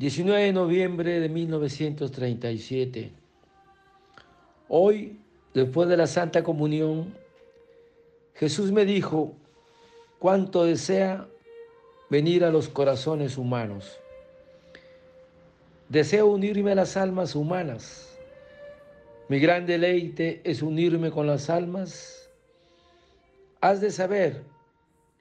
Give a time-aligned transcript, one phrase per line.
[0.00, 3.12] 19 de noviembre de 1937.
[4.66, 5.20] Hoy,
[5.52, 7.12] después de la Santa Comunión,
[8.32, 9.34] Jesús me dijo
[10.18, 11.28] cuánto desea
[12.08, 14.00] venir a los corazones humanos.
[15.90, 18.18] Deseo unirme a las almas humanas.
[19.28, 22.30] Mi gran deleite es unirme con las almas.
[23.60, 24.44] Has de saber,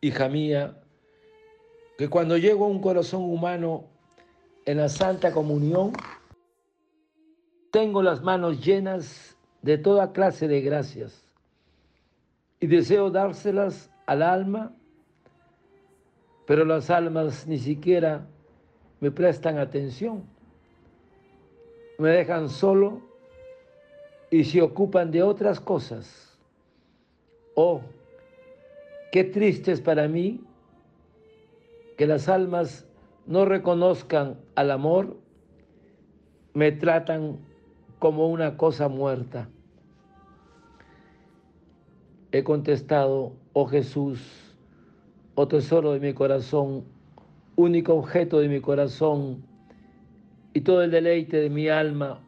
[0.00, 0.80] hija mía,
[1.98, 3.97] que cuando llego a un corazón humano,
[4.68, 5.94] en la Santa Comunión,
[7.70, 11.24] tengo las manos llenas de toda clase de gracias
[12.60, 14.74] y deseo dárselas al alma,
[16.46, 18.26] pero las almas ni siquiera
[19.00, 20.22] me prestan atención.
[21.96, 23.00] Me dejan solo
[24.30, 26.38] y se ocupan de otras cosas.
[27.54, 27.80] Oh,
[29.12, 30.42] qué triste es para mí
[31.96, 32.84] que las almas
[33.28, 35.18] no reconozcan al amor,
[36.54, 37.38] me tratan
[37.98, 39.50] como una cosa muerta.
[42.32, 44.56] He contestado, oh Jesús,
[45.34, 46.84] oh tesoro de mi corazón,
[47.54, 49.44] único objeto de mi corazón
[50.54, 52.20] y todo el deleite de mi alma.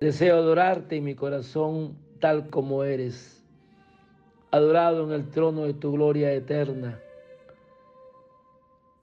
[0.00, 3.44] Deseo adorarte en mi corazón tal como eres,
[4.50, 6.98] adorado en el trono de tu gloria eterna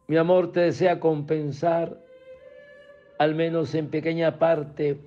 [0.09, 2.03] mi amor te desea compensar,
[3.19, 4.99] al menos en pequeña parte,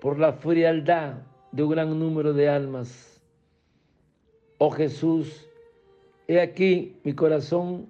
[0.00, 1.18] por la frialdad
[1.52, 3.22] de un gran número de almas.
[4.58, 5.48] Oh Jesús,
[6.26, 7.86] he aquí mi corazón,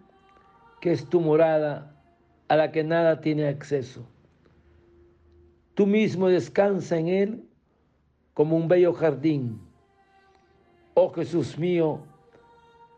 [0.83, 1.97] que es tu morada,
[2.49, 4.07] a la que nada tiene acceso.
[5.73, 7.45] Tú mismo descansa en él
[8.35, 9.63] como un bello jardín.
[10.93, 12.01] Oh Jesús mío,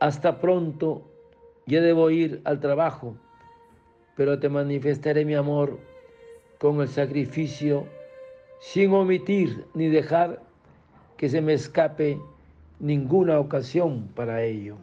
[0.00, 1.13] hasta pronto
[1.66, 3.16] yo debo ir al trabajo,
[4.16, 5.78] pero te manifestaré mi amor
[6.58, 7.86] con el sacrificio
[8.60, 10.40] sin omitir ni dejar
[11.16, 12.18] que se me escape
[12.80, 14.76] ninguna ocasión para ello.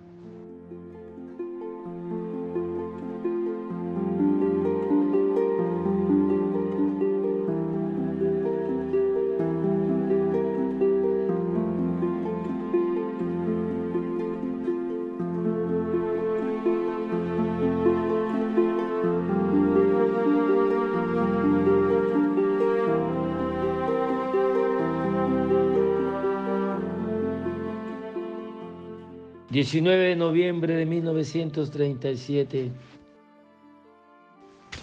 [29.61, 32.71] 19 de noviembre de 1937.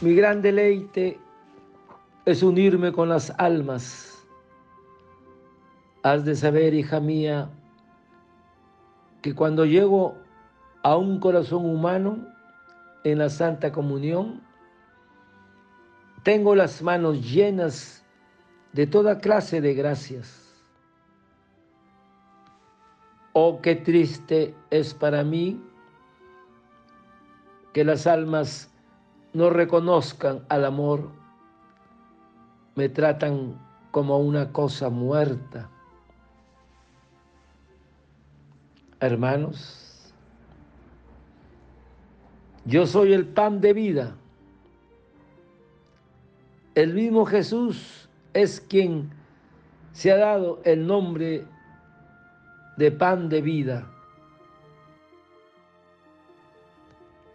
[0.00, 1.18] Mi gran deleite
[2.26, 4.24] es unirme con las almas.
[6.04, 7.50] Has de saber, hija mía,
[9.20, 10.14] que cuando llego
[10.84, 12.24] a un corazón humano
[13.02, 14.40] en la Santa Comunión,
[16.22, 18.04] tengo las manos llenas
[18.74, 20.47] de toda clase de gracias
[23.40, 25.62] Oh, qué triste es para mí
[27.72, 28.68] que las almas
[29.32, 31.08] no reconozcan al amor,
[32.74, 33.56] me tratan
[33.92, 35.70] como una cosa muerta.
[38.98, 40.12] Hermanos,
[42.64, 44.16] yo soy el pan de vida.
[46.74, 49.08] El mismo Jesús es quien
[49.92, 51.46] se ha dado el nombre
[52.78, 53.90] de pan de vida.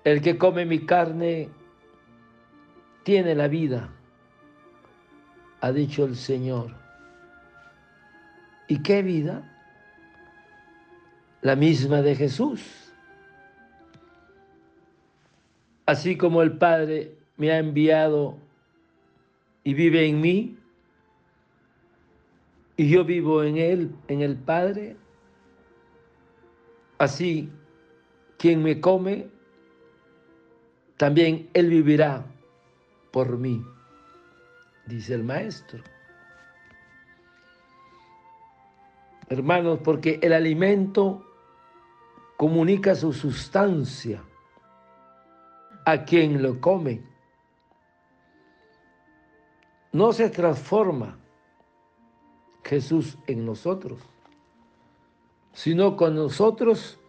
[0.06, 1.50] El que come mi carne
[3.04, 3.90] tiene la vida,
[5.60, 6.72] ha dicho el Señor.
[8.70, 9.50] ¿Y qué vida?
[11.42, 12.94] La misma de Jesús.
[15.86, 18.38] Así como el Padre me ha enviado
[19.66, 20.58] y vive en mí,
[22.78, 24.96] y yo vivo en Él, en el Padre,
[26.98, 27.52] Así,
[28.38, 29.28] quien me come,
[30.98, 32.26] también él vivirá
[33.12, 33.66] por mí,
[34.86, 35.84] dice el maestro.
[39.30, 41.26] Hermanos, porque el alimento
[42.38, 44.24] comunica su sustancia
[45.86, 47.02] a quien lo come.
[49.92, 51.18] No se transforma
[52.64, 54.13] Jesús en nosotros
[55.54, 57.00] sino con nosotros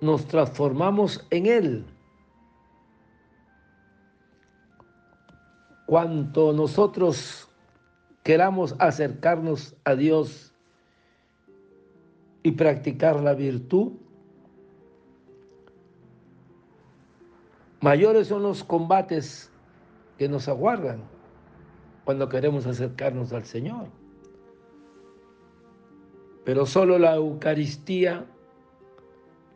[0.00, 1.86] nos transformamos en Él.
[5.86, 7.48] Cuanto nosotros
[8.22, 10.54] queramos acercarnos a Dios
[12.42, 13.92] y practicar la virtud,
[17.80, 19.50] mayores son los combates
[20.18, 21.02] que nos aguardan
[22.04, 24.01] cuando queremos acercarnos al Señor.
[26.44, 28.24] Pero solo la Eucaristía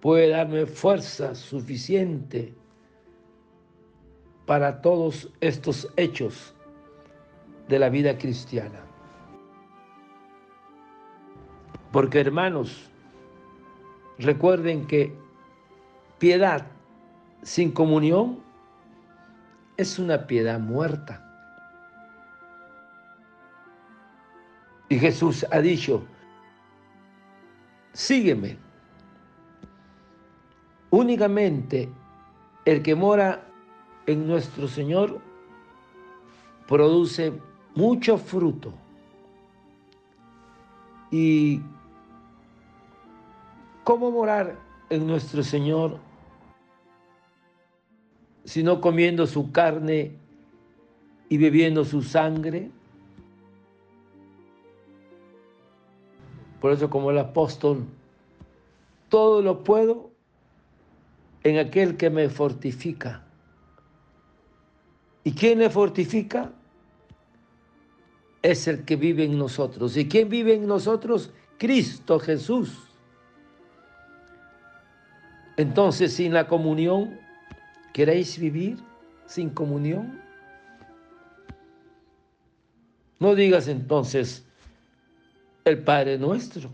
[0.01, 2.55] puede darme fuerza suficiente
[4.47, 6.55] para todos estos hechos
[7.69, 8.81] de la vida cristiana.
[11.91, 12.91] Porque hermanos,
[14.19, 15.13] recuerden que
[16.19, 16.67] piedad
[17.43, 18.41] sin comunión
[19.77, 21.23] es una piedad muerta.
[24.89, 26.07] Y Jesús ha dicho,
[27.97, 28.59] sígueme.
[30.91, 31.89] Únicamente
[32.67, 33.47] el que mora
[34.07, 35.19] en nuestro Señor
[36.69, 37.33] produce
[37.75, 38.75] mucho fruto.
[41.11, 41.63] ¿Y
[43.83, 44.59] cómo morar
[44.91, 45.99] en nuestro Señor?
[48.45, 50.19] Sino comiendo su carne
[51.31, 52.71] y bebiendo su sangre.
[56.61, 57.85] Por eso como el apóstol,
[59.09, 60.11] todo lo puedo
[61.43, 63.25] en aquel que me fortifica.
[65.23, 66.53] ¿Y quién le fortifica?
[68.43, 69.97] Es el que vive en nosotros.
[69.97, 71.33] ¿Y quién vive en nosotros?
[71.59, 72.79] Cristo Jesús.
[75.57, 77.19] Entonces, sin la comunión,
[77.93, 78.79] ¿queréis vivir
[79.27, 80.21] sin comunión?
[83.19, 84.46] No digas entonces
[85.67, 86.71] el Padre nuestro.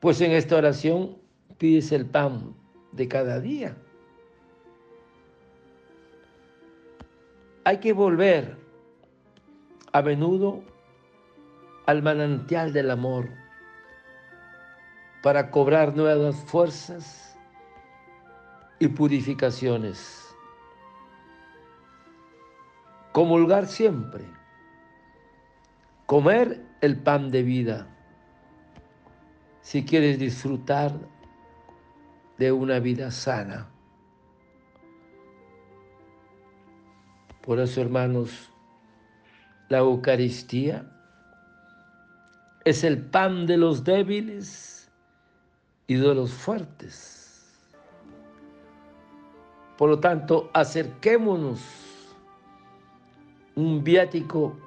[0.00, 1.18] Pues en esta oración
[1.58, 2.54] pides el pan
[2.92, 3.76] de cada día.
[7.64, 8.56] Hay que volver
[9.92, 10.64] a menudo
[11.84, 13.28] al manantial del amor
[15.22, 17.36] para cobrar nuevas fuerzas
[18.78, 20.34] y purificaciones.
[23.12, 24.24] Comulgar siempre,
[26.10, 27.86] comer el pan de vida,
[29.60, 30.92] si quieres disfrutar
[32.36, 33.70] de una vida sana.
[37.42, 38.50] Por eso, hermanos,
[39.68, 40.84] la Eucaristía
[42.64, 44.90] es el pan de los débiles
[45.86, 47.56] y de los fuertes.
[49.78, 51.60] Por lo tanto, acerquémonos
[53.54, 54.58] un viático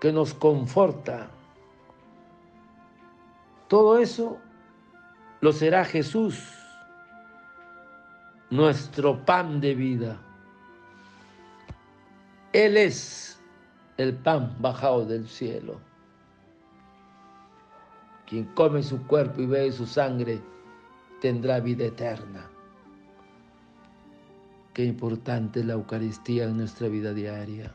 [0.00, 1.28] que nos conforta.
[3.68, 4.38] Todo eso
[5.40, 6.42] lo será Jesús,
[8.50, 10.20] nuestro pan de vida.
[12.52, 13.40] Él es
[13.98, 15.80] el pan bajado del cielo.
[18.26, 20.40] Quien come su cuerpo y bebe su sangre
[21.20, 22.48] tendrá vida eterna.
[24.72, 27.74] Qué importante es la Eucaristía en nuestra vida diaria.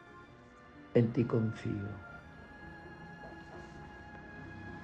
[0.93, 1.89] en ti confío.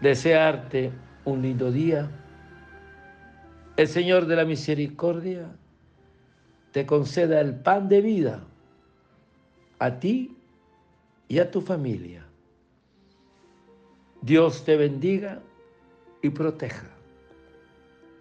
[0.02, 0.92] Desearte
[1.26, 2.10] un lindo día.
[3.76, 5.48] El Señor de la misericordia
[6.72, 8.44] te conceda el pan de vida
[9.80, 10.36] a ti
[11.28, 12.26] y a tu familia.
[14.22, 15.42] Dios te bendiga
[16.22, 16.88] y proteja.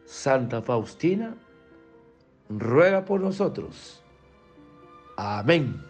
[0.04, 1.34] Santa Faustina,
[2.48, 4.02] ruega por nosotros.
[5.16, 5.82] Amén.